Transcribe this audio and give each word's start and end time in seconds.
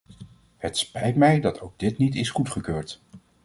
Het 0.57 0.77
spijt 0.77 1.15
mij 1.15 1.39
dat 1.39 1.61
ook 1.61 1.79
dit 1.79 1.97
niet 1.97 2.15
is 2.15 2.29
goedgekeurd. 2.29 3.01